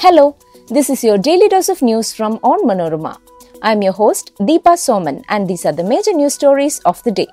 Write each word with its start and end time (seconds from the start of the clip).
Hello, 0.00 0.36
this 0.68 0.90
is 0.90 1.02
your 1.02 1.18
daily 1.18 1.48
dose 1.48 1.68
of 1.68 1.82
news 1.82 2.14
from 2.14 2.38
Onmanorama. 2.38 3.18
I'm 3.62 3.82
your 3.82 3.92
host 3.92 4.30
Deepa 4.38 4.74
Soman 4.82 5.24
and 5.28 5.48
these 5.48 5.66
are 5.66 5.72
the 5.72 5.82
major 5.82 6.12
news 6.12 6.34
stories 6.34 6.78
of 6.86 7.02
the 7.02 7.10
day. 7.10 7.26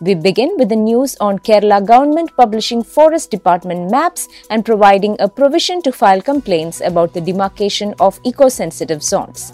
We 0.00 0.14
begin 0.14 0.54
with 0.56 0.68
the 0.68 0.76
news 0.76 1.16
on 1.16 1.40
Kerala 1.40 1.84
government 1.84 2.30
publishing 2.36 2.84
forest 2.84 3.32
department 3.32 3.90
maps 3.90 4.28
and 4.50 4.64
providing 4.64 5.16
a 5.18 5.28
provision 5.28 5.82
to 5.82 5.90
file 5.90 6.22
complaints 6.22 6.80
about 6.80 7.12
the 7.12 7.20
demarcation 7.20 7.92
of 7.98 8.20
eco-sensitive 8.22 9.02
zones. 9.02 9.52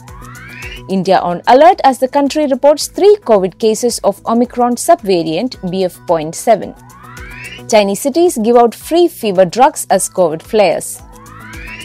India 0.90 1.20
on 1.20 1.40
alert 1.46 1.80
as 1.84 2.00
the 2.00 2.08
country 2.08 2.46
reports 2.48 2.88
3 2.88 3.16
COVID 3.24 3.58
cases 3.58 3.98
of 4.00 4.20
Omicron 4.26 4.76
subvariant 4.76 5.56
BF.7. 5.72 7.70
Chinese 7.70 8.00
cities 8.00 8.36
give 8.36 8.56
out 8.56 8.74
free 8.74 9.08
fever 9.08 9.46
drugs 9.46 9.86
as 9.88 10.10
COVID 10.10 10.42
flares. 10.42 11.00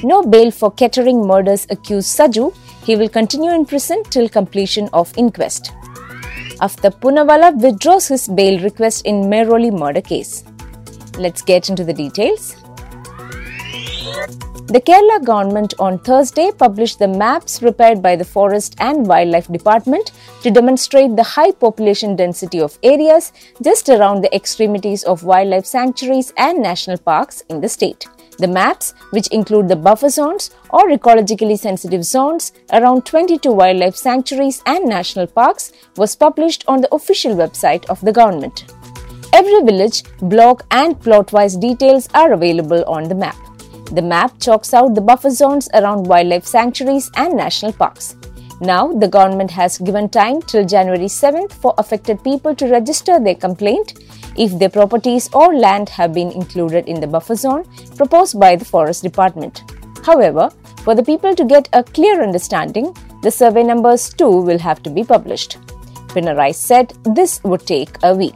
No 0.03 0.21
bail 0.23 0.51
for 0.51 0.71
Kettering 0.71 1.25
murders 1.25 1.65
accused 1.69 2.17
Saju. 2.17 2.53
He 2.83 2.95
will 2.95 3.09
continue 3.09 3.51
in 3.51 3.65
prison 3.65 4.03
till 4.09 4.29
completion 4.29 4.89
of 4.93 5.17
inquest. 5.17 5.71
Aftab 6.61 6.99
Poonawalla 6.99 7.59
withdraws 7.61 8.07
his 8.07 8.27
bail 8.27 8.59
request 8.61 9.05
in 9.05 9.23
Mehrauli 9.23 9.71
murder 9.71 10.01
case. 10.01 10.43
Let's 11.17 11.41
get 11.41 11.69
into 11.69 11.83
the 11.83 11.93
details. 11.93 12.55
The 14.67 14.81
Kerala 14.81 15.23
government 15.23 15.75
on 15.79 15.99
Thursday 15.99 16.51
published 16.51 16.99
the 16.99 17.07
maps 17.07 17.59
prepared 17.59 18.01
by 18.01 18.15
the 18.15 18.25
Forest 18.25 18.75
and 18.79 19.07
Wildlife 19.07 19.47
Department 19.47 20.11
to 20.41 20.49
demonstrate 20.49 21.15
the 21.15 21.23
high 21.23 21.51
population 21.51 22.15
density 22.15 22.59
of 22.59 22.77
areas 22.83 23.31
just 23.61 23.89
around 23.89 24.21
the 24.21 24.35
extremities 24.35 25.03
of 25.03 25.23
wildlife 25.23 25.65
sanctuaries 25.65 26.33
and 26.37 26.61
national 26.61 26.97
parks 26.97 27.43
in 27.49 27.61
the 27.61 27.69
state. 27.69 28.07
The 28.37 28.47
maps, 28.47 28.93
which 29.11 29.27
include 29.27 29.69
the 29.69 29.75
buffer 29.75 30.09
zones 30.09 30.51
or 30.69 30.89
ecologically 30.89 31.57
sensitive 31.57 32.03
zones 32.03 32.51
around 32.73 33.05
22 33.05 33.51
wildlife 33.51 33.95
sanctuaries 33.95 34.61
and 34.65 34.85
national 34.89 35.27
parks, 35.27 35.71
was 35.95 36.15
published 36.15 36.65
on 36.67 36.81
the 36.81 36.93
official 36.93 37.35
website 37.35 37.85
of 37.85 38.01
the 38.01 38.11
government. 38.11 38.65
Every 39.31 39.61
village, 39.63 40.03
block, 40.19 40.65
and 40.71 40.99
plot 40.99 41.31
wise 41.31 41.55
details 41.55 42.09
are 42.13 42.33
available 42.33 42.83
on 42.85 43.03
the 43.03 43.15
map. 43.15 43.37
The 43.91 44.01
map 44.01 44.39
chalks 44.39 44.73
out 44.73 44.95
the 44.95 45.01
buffer 45.01 45.29
zones 45.29 45.69
around 45.73 46.07
wildlife 46.07 46.45
sanctuaries 46.45 47.11
and 47.15 47.35
national 47.35 47.73
parks. 47.73 48.15
Now, 48.61 48.93
the 48.93 49.07
government 49.07 49.51
has 49.51 49.77
given 49.77 50.07
time 50.09 50.41
till 50.41 50.65
January 50.65 51.05
7th 51.05 51.51
for 51.51 51.73
affected 51.77 52.23
people 52.23 52.55
to 52.55 52.67
register 52.67 53.19
their 53.19 53.35
complaint 53.35 53.99
if 54.37 54.57
their 54.59 54.69
properties 54.69 55.29
or 55.33 55.55
land 55.55 55.89
have 55.89 56.13
been 56.13 56.31
included 56.31 56.87
in 56.87 56.99
the 56.99 57.07
buffer 57.07 57.35
zone 57.35 57.65
proposed 57.95 58.39
by 58.39 58.55
the 58.55 58.65
Forest 58.65 59.03
Department. 59.03 59.63
However, 60.05 60.49
for 60.83 60.93
the 60.95 61.03
people 61.03 61.35
to 61.35 61.45
get 61.45 61.69
a 61.73 61.83
clear 61.83 62.21
understanding, 62.21 62.95
the 63.21 63.31
survey 63.31 63.63
numbers 63.63 64.13
too 64.13 64.41
will 64.41 64.59
have 64.59 64.83
to 64.83 64.89
be 64.89 65.03
published. 65.03 65.57
Pinarayi 66.09 66.53
said 66.53 66.93
this 67.03 67.43
would 67.43 67.65
take 67.65 67.97
a 68.03 68.15
week. 68.15 68.35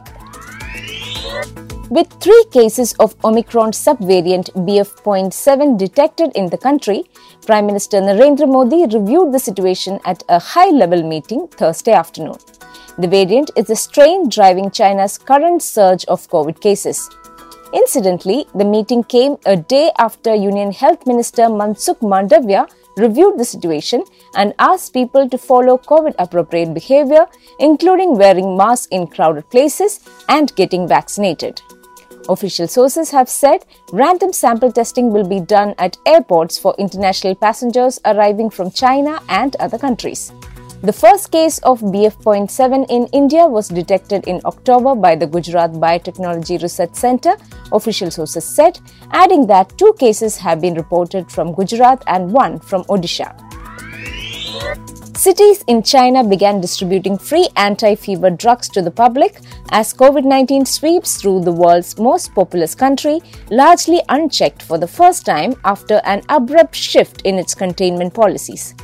With 1.90 2.08
three 2.20 2.44
cases 2.52 2.92
of 3.00 3.16
Omicron 3.24 3.72
subvariant 3.72 4.50
BF.7 4.64 5.76
detected 5.76 6.30
in 6.36 6.48
the 6.48 6.56
country, 6.56 7.02
Prime 7.44 7.66
Minister 7.66 8.00
Narendra 8.00 8.46
Modi 8.48 8.84
reviewed 8.96 9.32
the 9.32 9.40
situation 9.40 9.98
at 10.04 10.22
a 10.28 10.38
high 10.38 10.70
level 10.70 11.02
meeting 11.02 11.48
Thursday 11.48 11.90
afternoon. 11.90 12.36
The 12.96 13.08
variant 13.08 13.50
is 13.56 13.66
the 13.66 13.74
strain 13.74 14.28
driving 14.28 14.70
China's 14.70 15.18
current 15.18 15.64
surge 15.64 16.04
of 16.04 16.28
COVID 16.28 16.60
cases. 16.60 17.10
Incidentally, 17.74 18.46
the 18.54 18.64
meeting 18.64 19.02
came 19.02 19.36
a 19.44 19.56
day 19.56 19.90
after 19.98 20.32
Union 20.32 20.70
Health 20.70 21.08
Minister 21.08 21.46
Mansukh 21.48 21.98
Mandavia 21.98 22.68
reviewed 22.98 23.36
the 23.36 23.44
situation 23.44 24.04
and 24.36 24.54
asked 24.60 24.92
people 24.92 25.28
to 25.28 25.38
follow 25.38 25.76
COVID 25.76 26.14
appropriate 26.20 26.72
behavior, 26.72 27.26
including 27.58 28.16
wearing 28.16 28.56
masks 28.56 28.86
in 28.92 29.08
crowded 29.08 29.50
places 29.50 29.98
and 30.28 30.54
getting 30.54 30.86
vaccinated. 30.86 31.60
Official 32.30 32.68
sources 32.68 33.10
have 33.10 33.28
said 33.28 33.64
random 33.92 34.32
sample 34.32 34.70
testing 34.70 35.10
will 35.12 35.26
be 35.26 35.40
done 35.40 35.74
at 35.78 35.96
airports 36.06 36.56
for 36.56 36.76
international 36.78 37.34
passengers 37.34 37.98
arriving 38.04 38.50
from 38.50 38.70
China 38.70 39.18
and 39.28 39.56
other 39.56 39.76
countries. 39.76 40.32
The 40.82 40.92
first 40.92 41.32
case 41.32 41.58
of 41.58 41.80
BF.7 41.80 42.86
in 42.88 43.08
India 43.08 43.46
was 43.48 43.68
detected 43.68 44.28
in 44.28 44.40
October 44.44 44.94
by 44.94 45.16
the 45.16 45.26
Gujarat 45.26 45.72
Biotechnology 45.72 46.62
Research 46.62 46.94
Centre, 46.94 47.36
official 47.72 48.12
sources 48.12 48.44
said, 48.44 48.78
adding 49.10 49.48
that 49.48 49.76
two 49.76 49.92
cases 49.98 50.36
have 50.36 50.60
been 50.60 50.74
reported 50.74 51.32
from 51.32 51.52
Gujarat 51.52 52.04
and 52.06 52.32
one 52.32 52.60
from 52.60 52.84
Odisha. 52.84 53.49
Cities 55.16 55.62
in 55.66 55.82
China 55.82 56.24
began 56.24 56.60
distributing 56.60 57.18
free 57.18 57.48
anti 57.56 57.94
fever 57.94 58.30
drugs 58.30 58.68
to 58.70 58.80
the 58.80 58.90
public 58.90 59.40
as 59.70 59.92
COVID 59.92 60.24
19 60.24 60.64
sweeps 60.64 61.20
through 61.20 61.40
the 61.42 61.52
world's 61.52 61.98
most 61.98 62.34
populous 62.34 62.74
country, 62.74 63.20
largely 63.50 64.00
unchecked 64.08 64.62
for 64.62 64.78
the 64.78 64.86
first 64.86 65.26
time 65.26 65.54
after 65.64 66.00
an 66.04 66.22
abrupt 66.28 66.74
shift 66.74 67.22
in 67.22 67.38
its 67.38 67.54
containment 67.54 68.14
policies. 68.14 68.74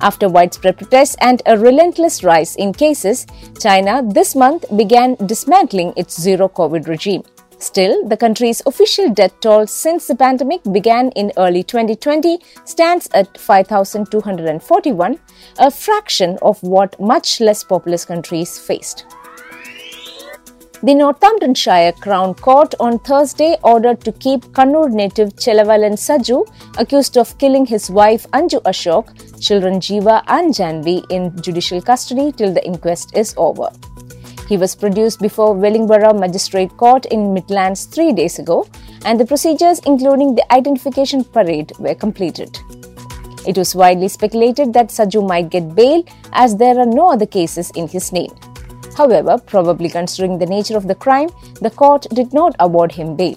After 0.00 0.28
widespread 0.28 0.76
protests 0.76 1.16
and 1.20 1.42
a 1.46 1.58
relentless 1.58 2.22
rise 2.22 2.54
in 2.56 2.72
cases, 2.72 3.26
China 3.58 4.02
this 4.04 4.36
month 4.36 4.64
began 4.76 5.16
dismantling 5.26 5.92
its 5.96 6.20
zero 6.20 6.48
COVID 6.48 6.86
regime. 6.86 7.24
Still, 7.60 8.06
the 8.06 8.16
country's 8.16 8.62
official 8.66 9.10
death 9.10 9.40
toll 9.40 9.66
since 9.66 10.06
the 10.06 10.14
pandemic 10.14 10.62
began 10.70 11.10
in 11.10 11.32
early 11.36 11.64
2020 11.64 12.38
stands 12.64 13.08
at 13.12 13.36
5,241, 13.36 15.18
a 15.58 15.70
fraction 15.70 16.38
of 16.40 16.62
what 16.62 16.98
much 17.00 17.40
less 17.40 17.64
populous 17.64 18.04
countries 18.04 18.58
faced. 18.58 19.06
The 20.80 20.94
Northamptonshire 20.94 21.90
Crown 22.00 22.34
Court 22.34 22.72
on 22.78 23.00
Thursday 23.00 23.56
ordered 23.64 24.00
to 24.02 24.12
keep 24.12 24.42
Kannur 24.52 24.88
native 24.88 25.34
Chelavalel 25.34 25.98
Saju, 25.98 26.46
accused 26.78 27.18
of 27.18 27.36
killing 27.38 27.66
his 27.66 27.90
wife 27.90 28.30
Anju 28.30 28.62
Ashok, 28.62 29.40
children 29.40 29.80
Jiva 29.80 30.22
and 30.28 30.54
Janvi 30.54 31.04
in 31.10 31.34
judicial 31.42 31.82
custody 31.82 32.30
till 32.30 32.54
the 32.54 32.64
inquest 32.64 33.16
is 33.16 33.34
over. 33.36 33.70
He 34.48 34.56
was 34.56 34.74
produced 34.74 35.20
before 35.20 35.52
Wellingborough 35.52 36.14
Magistrate 36.14 36.74
Court 36.78 37.04
in 37.06 37.34
Midlands 37.34 37.84
three 37.84 38.12
days 38.12 38.38
ago, 38.38 38.66
and 39.04 39.20
the 39.20 39.26
procedures, 39.26 39.80
including 39.80 40.34
the 40.34 40.52
identification 40.52 41.22
parade, 41.22 41.72
were 41.78 41.94
completed. 41.94 42.58
It 43.46 43.58
was 43.58 43.74
widely 43.74 44.08
speculated 44.08 44.72
that 44.72 44.88
Saju 44.88 45.26
might 45.26 45.50
get 45.50 45.74
bail 45.74 46.02
as 46.32 46.56
there 46.56 46.78
are 46.78 46.86
no 46.86 47.12
other 47.12 47.26
cases 47.26 47.70
in 47.74 47.88
his 47.88 48.10
name. 48.10 48.34
However, 48.96 49.36
probably 49.38 49.90
considering 49.90 50.38
the 50.38 50.46
nature 50.46 50.78
of 50.78 50.88
the 50.88 50.94
crime, 50.94 51.28
the 51.60 51.70
court 51.70 52.06
did 52.14 52.32
not 52.32 52.56
award 52.58 52.92
him 52.92 53.16
bail. 53.16 53.36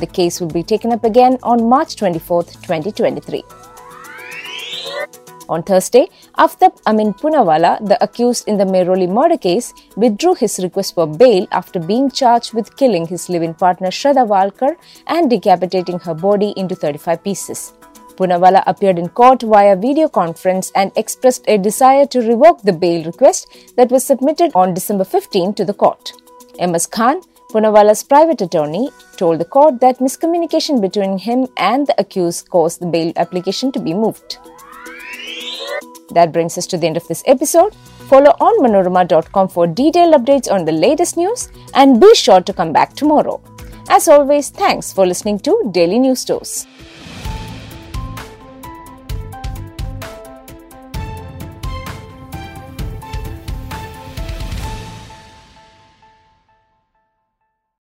The 0.00 0.06
case 0.06 0.40
will 0.40 0.48
be 0.48 0.64
taken 0.64 0.92
up 0.92 1.04
again 1.04 1.38
on 1.44 1.68
March 1.68 1.94
24, 1.94 2.42
2023. 2.42 3.44
On 5.52 5.62
Thursday, 5.62 6.08
Aftab 6.38 6.78
Amin 6.86 7.12
Punawala, 7.12 7.72
the 7.86 8.02
accused 8.02 8.48
in 8.48 8.56
the 8.56 8.64
Mehrauli 8.64 9.06
murder 9.06 9.36
case, 9.36 9.74
withdrew 9.96 10.34
his 10.34 10.58
request 10.60 10.94
for 10.94 11.06
bail 11.06 11.46
after 11.52 11.78
being 11.78 12.10
charged 12.10 12.54
with 12.54 12.74
killing 12.76 13.06
his 13.06 13.28
live-in 13.28 13.52
partner 13.52 13.88
Shraddha 13.88 14.24
Walkar 14.26 14.76
and 15.08 15.28
decapitating 15.28 15.98
her 15.98 16.14
body 16.14 16.54
into 16.56 16.74
35 16.74 17.22
pieces. 17.22 17.74
Punawala 18.16 18.62
appeared 18.66 18.98
in 18.98 19.10
court 19.10 19.42
via 19.42 19.76
video 19.76 20.08
conference 20.08 20.72
and 20.74 20.90
expressed 20.96 21.44
a 21.48 21.58
desire 21.58 22.06
to 22.06 22.20
revoke 22.20 22.62
the 22.62 22.72
bail 22.72 23.04
request 23.04 23.46
that 23.76 23.90
was 23.90 24.06
submitted 24.06 24.52
on 24.54 24.72
December 24.72 25.04
15 25.04 25.52
to 25.52 25.66
the 25.66 25.74
court. 25.74 26.14
MS 26.58 26.86
Khan, 26.86 27.20
Punawala's 27.50 28.02
private 28.02 28.40
attorney, 28.40 28.88
told 29.18 29.38
the 29.38 29.50
court 29.56 29.80
that 29.80 29.98
miscommunication 29.98 30.80
between 30.80 31.18
him 31.18 31.46
and 31.58 31.86
the 31.86 32.00
accused 32.00 32.48
caused 32.48 32.80
the 32.80 32.86
bail 32.86 33.12
application 33.16 33.70
to 33.72 33.80
be 33.80 33.92
moved. 33.92 34.38
That 36.12 36.32
brings 36.32 36.58
us 36.58 36.66
to 36.68 36.78
the 36.78 36.86
end 36.86 36.96
of 36.96 37.06
this 37.08 37.22
episode. 37.26 37.74
Follow 38.08 38.32
onmanorama.com 38.40 39.48
for 39.48 39.66
detailed 39.66 40.14
updates 40.14 40.50
on 40.50 40.64
the 40.64 40.72
latest 40.72 41.16
news 41.16 41.48
and 41.74 42.00
be 42.00 42.14
sure 42.14 42.40
to 42.40 42.52
come 42.52 42.72
back 42.72 42.94
tomorrow. 42.94 43.40
As 43.88 44.08
always, 44.08 44.50
thanks 44.50 44.92
for 44.92 45.06
listening 45.06 45.38
to 45.40 45.70
Daily 45.72 45.98
News 45.98 46.24
Tours. 46.24 46.66